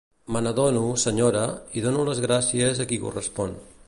Me 0.35 0.39
n'adono, 0.45 0.81
senyora, 1.03 1.43
i 1.81 1.85
dono 1.85 2.05
les 2.09 2.21
gràcies 2.27 2.81
a 2.83 2.89
qui 2.93 2.99
correspon. 3.05 3.55